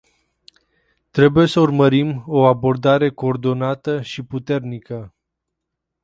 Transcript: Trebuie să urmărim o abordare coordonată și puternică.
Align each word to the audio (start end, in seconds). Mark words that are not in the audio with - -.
Trebuie 1.11 1.45
să 1.47 1.59
urmărim 1.59 2.23
o 2.27 2.45
abordare 2.45 3.09
coordonată 3.11 4.01
și 4.01 4.23
puternică. 4.23 5.13